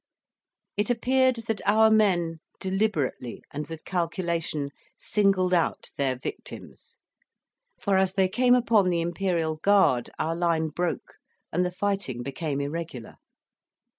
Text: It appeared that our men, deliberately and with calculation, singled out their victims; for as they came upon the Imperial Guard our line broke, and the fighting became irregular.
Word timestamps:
It 0.77 0.89
appeared 0.89 1.35
that 1.45 1.61
our 1.63 1.91
men, 1.91 2.39
deliberately 2.59 3.43
and 3.51 3.67
with 3.67 3.85
calculation, 3.85 4.71
singled 4.97 5.53
out 5.53 5.91
their 5.95 6.15
victims; 6.17 6.97
for 7.79 7.97
as 7.99 8.13
they 8.15 8.27
came 8.27 8.55
upon 8.55 8.89
the 8.89 9.01
Imperial 9.01 9.57
Guard 9.57 10.09
our 10.17 10.35
line 10.35 10.69
broke, 10.69 11.17
and 11.53 11.63
the 11.63 11.69
fighting 11.71 12.23
became 12.23 12.59
irregular. 12.59 13.17